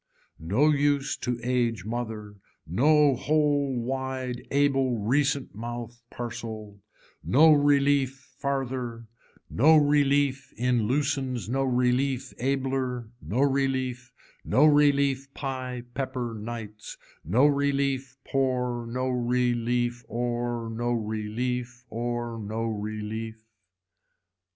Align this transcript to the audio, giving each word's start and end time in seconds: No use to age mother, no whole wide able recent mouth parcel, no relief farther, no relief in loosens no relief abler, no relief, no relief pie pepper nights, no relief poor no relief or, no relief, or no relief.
No 0.45 0.71
use 0.71 1.15
to 1.17 1.39
age 1.43 1.85
mother, 1.85 2.33
no 2.65 3.15
whole 3.15 3.79
wide 3.79 4.41
able 4.49 4.97
recent 4.97 5.53
mouth 5.53 6.01
parcel, 6.09 6.81
no 7.23 7.53
relief 7.53 8.33
farther, 8.39 9.05
no 9.47 9.77
relief 9.77 10.51
in 10.57 10.87
loosens 10.87 11.47
no 11.47 11.61
relief 11.63 12.33
abler, 12.39 13.11
no 13.21 13.41
relief, 13.41 14.11
no 14.43 14.65
relief 14.65 15.31
pie 15.35 15.83
pepper 15.93 16.33
nights, 16.33 16.97
no 17.23 17.45
relief 17.45 18.17
poor 18.25 18.87
no 18.87 19.07
relief 19.07 20.03
or, 20.07 20.71
no 20.71 20.93
relief, 20.93 21.85
or 21.91 22.39
no 22.43 22.63
relief. 22.63 23.45